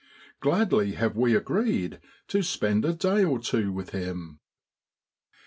Grladly 0.39 0.93
have 0.93 1.15
we 1.15 1.35
agreed 1.35 1.99
to 2.29 2.41
spend 2.41 2.85
a 2.85 2.93
day 2.95 3.23
or 3.23 3.37
two 3.37 3.71
with 3.71 3.91
him. 3.91 4.39